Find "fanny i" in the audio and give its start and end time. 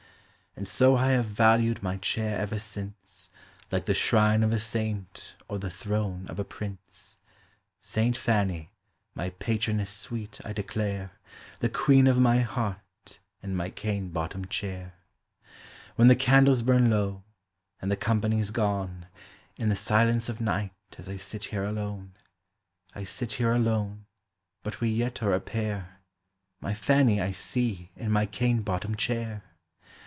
26.73-27.31